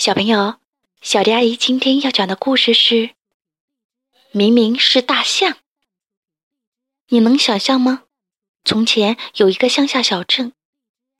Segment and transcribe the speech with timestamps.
[0.00, 0.58] 小朋友，
[1.02, 3.10] 小迪阿姨今天要讲的故事是：
[4.30, 5.58] 明明是大象。
[7.08, 8.04] 你能想象吗？
[8.64, 10.54] 从前有一个乡下小镇，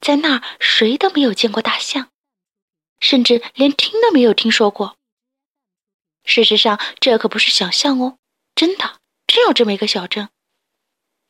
[0.00, 2.10] 在那儿谁都没有见过大象，
[3.00, 4.96] 甚至连听都没有听说过。
[6.24, 8.16] 事实上，这可不是想象哦，
[8.54, 10.30] 真的，真有这么一个小镇。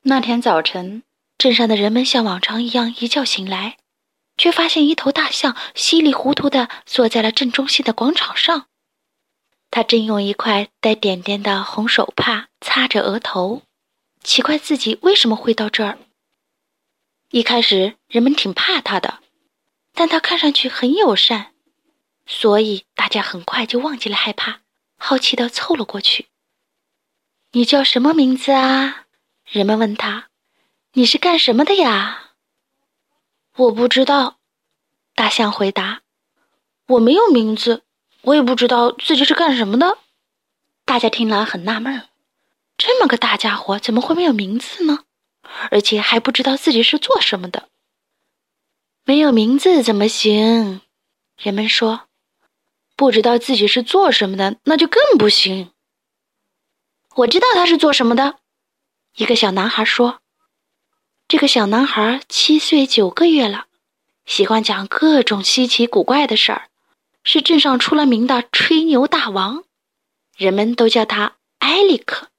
[0.02, 1.02] 那天早晨，
[1.36, 3.78] 镇上的人们像往常一样一觉醒来。
[4.40, 8.68] 却发现一头大象稀里糊涂地坐在了正中心的广场上，
[9.70, 13.64] 他正用一块带点点的红手帕擦着额头，
[14.24, 15.98] 奇怪自己为什么会到这儿。
[17.28, 19.18] 一开始人们挺怕他的，
[19.92, 21.52] 但他看上去很友善，
[22.24, 24.60] 所以大家很快就忘记了害怕，
[24.96, 26.28] 好奇地凑了过去。
[27.52, 29.04] “你叫什么名字啊？”
[29.44, 30.28] 人们问他
[30.94, 32.28] ，“你是干什么的呀？”
[33.56, 34.38] 我不知道，
[35.14, 36.02] 大象回答
[36.86, 37.82] ：“我没有名字，
[38.22, 39.98] 我也不知道自己是干什么的。”
[40.86, 42.08] 大家听了很纳闷
[42.78, 45.04] 这么个大家伙怎么会没有名字呢？
[45.70, 47.68] 而且还不知道自己是做什么的？
[49.04, 50.80] 没有名字怎么行？
[51.36, 52.08] 人们说
[52.96, 55.72] ：“不知道自己是做什么的，那就更不行。”
[57.16, 58.38] 我知道他是做什么的，
[59.16, 60.20] 一个小男孩说。
[61.30, 63.66] 这个小男孩七岁九个月了，
[64.26, 66.68] 喜欢讲各种稀奇古怪的事儿，
[67.22, 69.62] 是镇上出了名的吹牛大王，
[70.36, 72.30] 人们都叫他埃里克，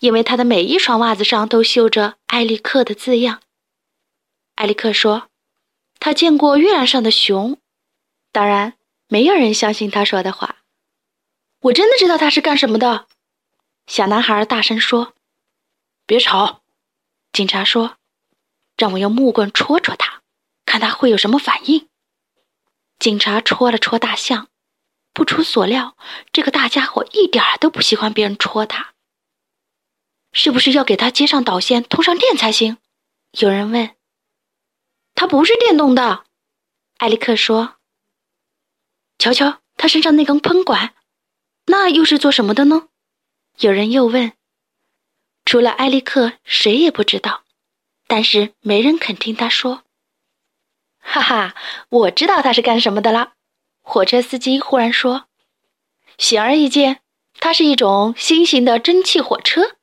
[0.00, 3.42] 因为他的每一双袜子上都绣着埃里克的字样。
[4.56, 5.28] 埃里克说，
[6.00, 7.58] 他见过月亮上的熊，
[8.32, 8.74] 当然
[9.06, 10.56] 没有人相信他说的话。
[11.60, 13.06] 我真的知道他是干什么的，
[13.86, 15.14] 小男孩大声说
[16.04, 16.62] ：“别吵。”
[17.34, 17.96] 警察说
[18.78, 20.22] ：“让我用木棍戳戳他，
[20.64, 21.88] 看他会有什么反应。”
[23.00, 24.48] 警察戳了戳大象，
[25.12, 25.96] 不出所料，
[26.32, 28.94] 这个大家伙一点儿都不喜欢别人戳他。
[30.32, 32.76] 是不是要给他接上导线，通上电才行？
[33.32, 33.96] 有人问。
[35.16, 36.24] 他不是电动的，
[36.98, 37.78] 艾利克说。
[39.18, 40.94] 瞧瞧他身上那根喷管，
[41.66, 42.88] 那又是做什么的呢？
[43.58, 44.32] 有人又问。
[45.44, 47.42] 除了埃利克，谁也不知道。
[48.06, 49.82] 但是没人肯听他说。
[50.98, 51.54] 哈哈，
[51.88, 53.32] 我知道他是干什么的了。
[53.82, 55.26] 火车司机忽然说
[56.16, 57.00] ：“显而易见，
[57.38, 59.76] 它是一种新型的蒸汽火车。”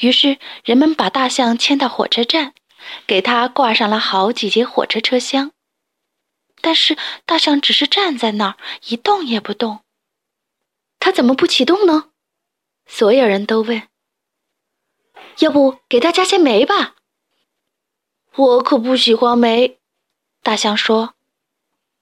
[0.00, 2.54] 于是人们把大象牵到火车站，
[3.06, 5.52] 给它挂上了好几节火车车厢。
[6.60, 6.96] 但是
[7.26, 9.80] 大象只是站在那儿，一动也不动。
[10.98, 12.10] 它怎么不启动呢？
[12.86, 13.82] 所有人都问。
[15.38, 16.94] 要不给他加些煤吧？
[18.36, 19.78] 我可不喜欢煤。
[20.42, 21.14] 大象说：“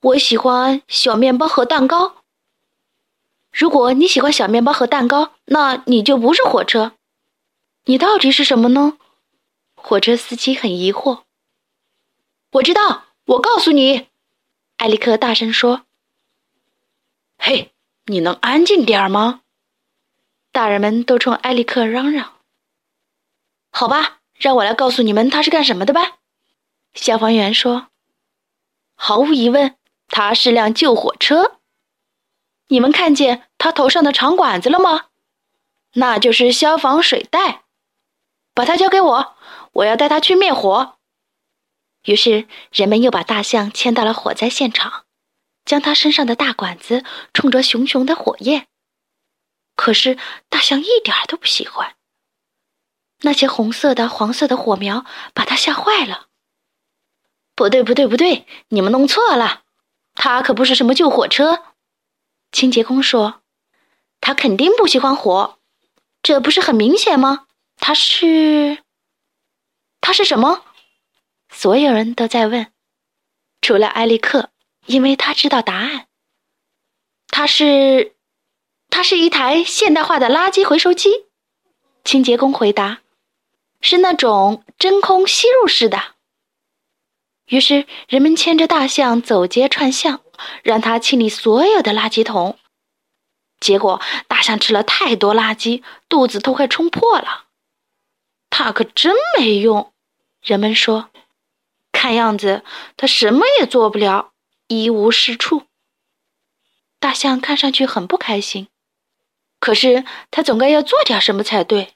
[0.01, 2.17] 我喜欢小面包和蛋糕。
[3.53, 6.93] 如果你喜欢小面包和蛋糕，那你就不是火车。
[7.85, 8.99] 你到底是什么呢？”
[9.77, 11.23] 火车司机很疑惑。
[12.53, 14.09] 我知道，我告诉你，
[14.77, 15.83] 艾利克大声说
[17.37, 17.73] ：“嘿，
[18.07, 19.43] 你能安静点吗？”
[20.53, 22.33] 大人们都冲艾利克嚷嚷。
[23.75, 26.19] 好吧，让我来告诉你们他是干什么的吧。
[26.93, 27.89] 消防员说
[28.95, 29.77] ：“毫无疑问，
[30.09, 31.59] 他是辆救火车。
[32.69, 35.07] 你们看见他头上的长管子了吗？
[35.95, 37.63] 那就是消防水带。
[38.55, 39.37] 把它交给我，
[39.73, 40.99] 我要带他去灭火。”
[42.05, 45.07] 于是人们又把大象牵到了火灾现场，
[45.65, 48.67] 将他身上的大管子冲着熊熊的火焰。
[49.75, 50.19] 可是
[50.51, 51.97] 大象一点都不喜欢。
[53.23, 56.27] 那些红色的、黄色的火苗把他吓坏了。
[57.55, 59.63] 不对，不对，不对，你们弄错了，
[60.15, 61.65] 他可不是什么救火车。
[62.51, 63.43] 清洁工说
[64.21, 65.59] ：“他肯定不喜欢火，
[66.23, 67.47] 这不是很明显吗？
[67.77, 68.83] 他是……
[70.01, 70.65] 他是什么？”
[71.53, 72.73] 所有人都在问，
[73.61, 74.51] 除了埃利克，
[74.87, 76.07] 因为他知道答案。
[77.29, 78.17] 他是……
[78.89, 81.27] 他是一台现代化的垃圾回收机。
[82.05, 83.01] 清洁工回答。
[83.83, 86.15] 是那种真空吸入式的。
[87.47, 90.23] 于是人们牵着大象走街串巷，
[90.63, 92.59] 让它清理所有的垃圾桶。
[93.61, 97.45] 结果大象吃了太多垃圾，肚子都快冲破了。
[98.49, 99.93] 它可真没用，
[100.41, 101.11] 人们说。
[101.93, 102.65] 看样子
[102.97, 104.33] 它什么也做不了，
[104.67, 105.65] 一无是处。
[106.99, 108.69] 大象看上去很不开心，
[109.61, 111.95] 可是它总该要做点什么才对。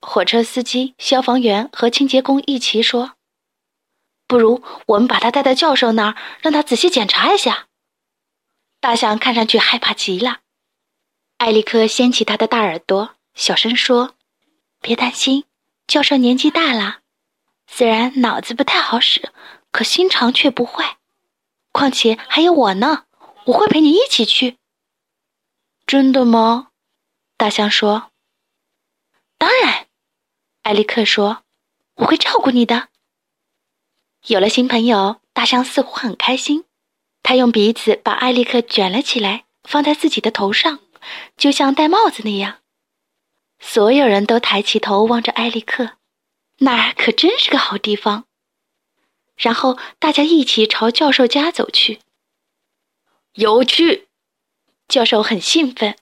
[0.00, 3.14] 火车司机、消防员和清洁工一起说
[4.28, 7.66] ：“不如我们把他带到教授那儿，让他仔细检查一下，
[8.80, 10.40] 大象看上去害怕极了。
[11.38, 14.14] 艾利克掀起他的大耳朵，小声说
[14.80, 15.44] ：“别担心，
[15.86, 17.00] 教授年纪大了，
[17.66, 19.32] 虽然脑子不太好使，
[19.72, 20.98] 可心肠却不坏。
[21.72, 23.04] 况且还有我呢，
[23.46, 24.58] 我会陪你一起去。”
[25.86, 26.68] 真的吗？
[27.36, 28.10] 大象说
[29.36, 29.86] ：“当然。”
[30.68, 31.44] 艾利克说
[31.96, 32.88] ：“我会照顾你的。”
[34.28, 36.66] 有了新朋友，大象似乎很开心。
[37.22, 40.80] 他用鼻子把艾利克卷了起来，放在自己的头上，
[41.38, 42.58] 就像戴帽子那样。
[43.58, 45.92] 所有人都抬起头望着艾利克，
[46.58, 48.26] 那儿可真是个好地方。
[49.38, 52.00] 然后大家一起朝教授家走去。
[53.32, 54.08] 有趣，
[54.86, 55.96] 教授很兴奋，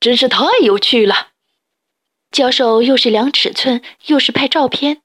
[0.00, 1.32] 真是太有趣了。
[2.30, 5.02] 教授又是量尺寸，又是拍照片。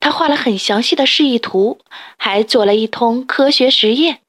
[0.00, 1.78] 他画了很详细的示意图，
[2.16, 4.22] 还做了一通科学实验。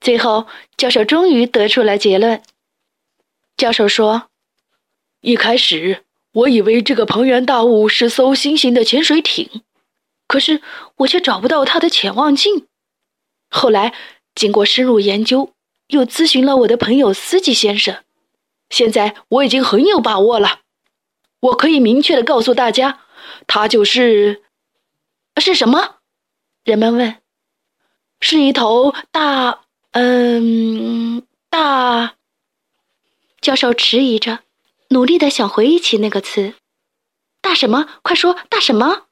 [0.00, 2.42] 最后，教授终于得出了结论。
[3.56, 4.30] 教授说
[5.22, 9.62] ：“一开始我以为这个庞然大物是艘新型的潜水艇，
[10.26, 10.60] 可是
[10.96, 12.66] 我却找不到它的潜望镜。
[13.48, 13.94] 后来
[14.34, 15.52] 经过深入研究，
[15.86, 18.02] 又咨询了我的朋友司机先生，
[18.70, 20.62] 现在我已经很有把握了。
[21.44, 23.00] 我可以明确的告诉大家，
[23.46, 24.42] 它就是……”
[25.36, 25.96] 是什么？
[26.64, 27.20] 人们问。
[28.20, 32.14] 是一头大，嗯，大。
[33.42, 34.40] 教授迟疑着，
[34.88, 36.54] 努力的想回忆起那个词。
[37.42, 37.88] 大什么？
[38.00, 39.08] 快说，大什么？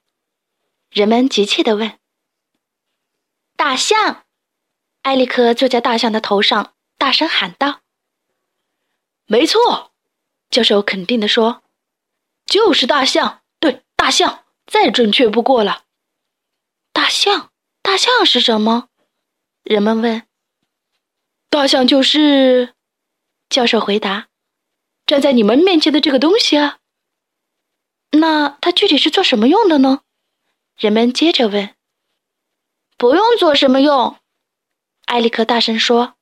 [0.90, 1.98] 人们急切的问。
[3.56, 4.24] 大象！
[5.02, 7.80] 埃利克坐在大象的头上，大声喊道
[9.26, 9.92] ：“没错！”
[10.48, 11.61] 教授肯定的说
[12.46, 15.84] ：“就是大象，对，大象，再准确不过了。”
[16.92, 17.50] 大象，
[17.80, 18.88] 大象是什么？
[19.62, 20.26] 人们问。
[21.48, 22.74] 大象就是，
[23.48, 24.28] 教授回答，
[25.06, 26.78] 站在你们面前的这个东西啊。
[28.12, 30.02] 那它具体是做什么用的呢？
[30.76, 31.74] 人们接着问。
[32.98, 34.18] 不用做什么用，
[35.06, 36.16] 埃里克大声说，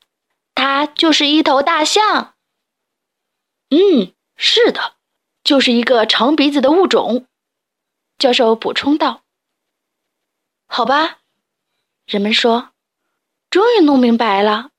[0.55, 2.34] 它就是一头大象。
[3.70, 4.96] 嗯，是的，
[5.43, 7.27] 就是一个长鼻子的物种。
[8.19, 9.23] 教授补充道。
[10.67, 11.19] 好吧，
[12.07, 12.71] 人们说，
[13.49, 14.71] 终于弄明白了。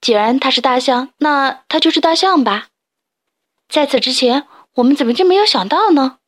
[0.00, 2.68] 既然它是大象，那它就是大象吧。
[3.68, 6.18] 在此之前，我们怎么就没有想到呢？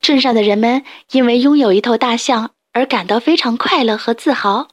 [0.00, 4.68] 镇上的人们因为拥有一头大象而感到非常快乐和自豪。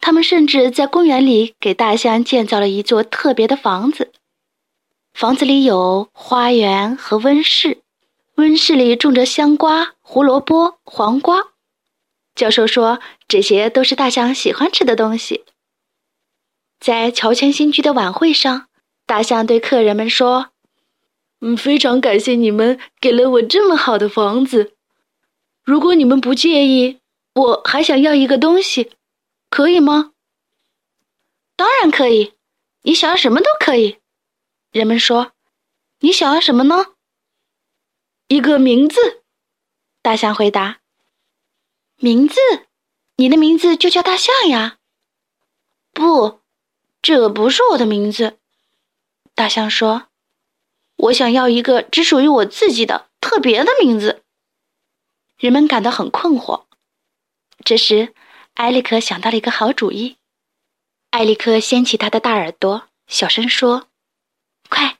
[0.00, 4.12] 他们甚至在公园里给大象建造了一座特别的房子。
[5.14, 7.82] 房子里有花园和温室，
[8.36, 11.48] 温室里种着香瓜、胡萝卜、黄瓜。
[12.34, 12.98] 教授说
[13.28, 15.44] ：“这些都是大象喜欢吃的东西。”
[16.80, 18.68] 在乔迁新居的晚会上，
[19.06, 20.48] 大象对客人们说
[21.40, 24.72] ：“嗯，非常感谢你们给了我这么好的房子。
[25.62, 26.98] 如果你们不介意，
[27.34, 28.90] 我还想要一个东西，
[29.50, 30.12] 可以吗
[31.54, 32.32] ？”“当然可以，
[32.82, 33.98] 你想要什么都可以。”
[34.72, 35.32] 人们说
[36.00, 36.94] ：“你想要什么呢
[38.28, 39.22] ？”“一个名字。”
[40.02, 40.80] 大象回答。
[41.96, 42.40] 名字，
[43.16, 44.78] 你的名字就叫大象呀？
[45.92, 46.40] 不，
[47.00, 48.38] 这不是我的名字。
[49.34, 50.08] 大象说
[50.96, 54.24] ：“我想要一个只属于我自己的特别的名字。”
[55.38, 56.64] 人们感到很困惑。
[57.62, 58.14] 这时，
[58.54, 60.16] 埃利克想到了一个好主意。
[61.10, 63.88] 埃利克掀起他的大耳朵，小声说
[64.74, 64.96] ：“快，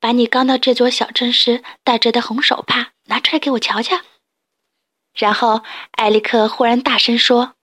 [0.00, 4.00] 把你刚到这座小镇时戴着的红手帕拿出来给我瞧瞧。”
[5.14, 5.62] 然后，
[5.92, 7.54] 艾利克忽然大声说：“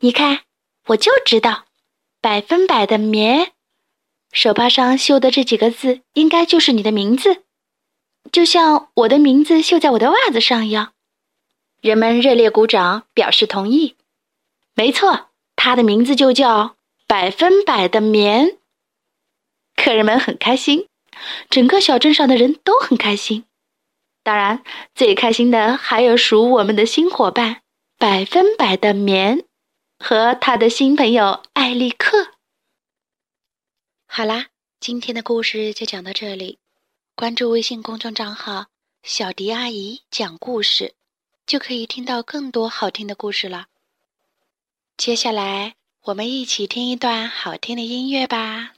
[0.00, 0.40] 你看，
[0.88, 1.64] 我就知道，
[2.20, 3.52] 百分百的棉，
[4.32, 7.44] 手帕上绣的这几个字，应该就是你的名字，
[8.30, 10.92] 就像我的名字绣在我的袜子上一样。”
[11.80, 13.96] 人们热烈鼓掌，表示同意。
[14.74, 18.58] 没错，他的名字就叫百分百的棉。
[19.78, 20.88] 客人们很开心，
[21.48, 23.44] 整个小镇上的人都很开心。
[24.24, 27.62] 当然，最开心的还有属我们的新伙伴
[27.96, 29.44] 百分百的棉
[29.98, 32.32] 和他的新朋友艾利克。
[34.06, 34.48] 好啦，
[34.80, 36.58] 今天的故事就讲到这里。
[37.14, 38.66] 关注微信公众账号
[39.02, 40.94] “小迪阿姨讲故事”，
[41.46, 43.66] 就可以听到更多好听的故事了。
[44.96, 48.74] 接下来，我们一起听一段好听的音乐吧。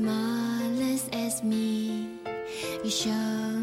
[0.00, 2.08] Smallest as me.
[2.82, 3.59] You show.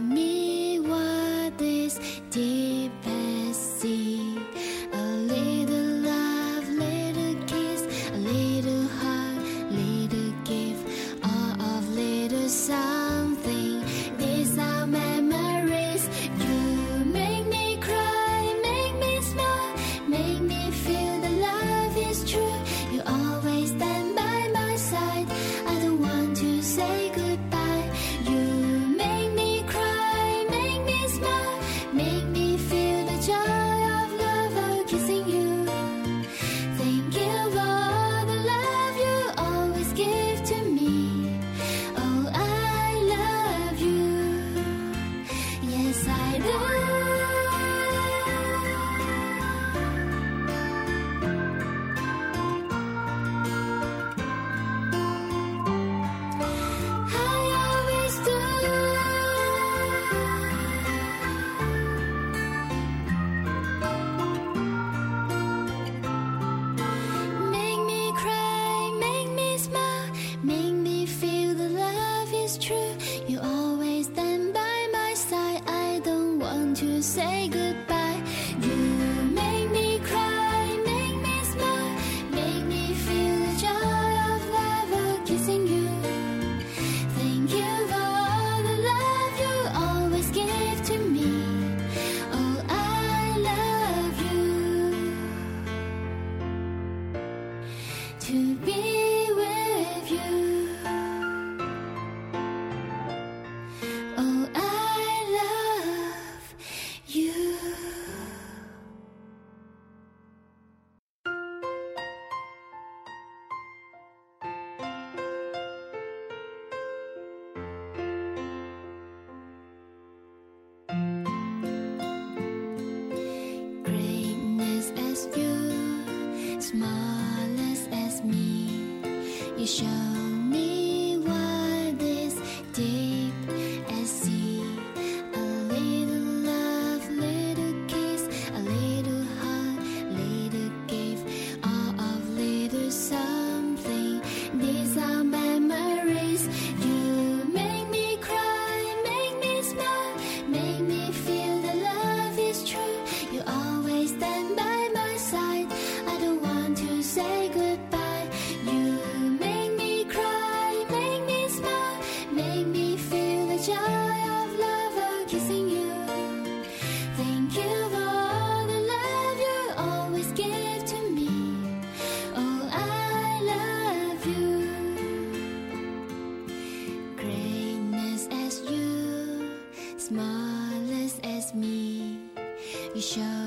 [182.97, 183.46] You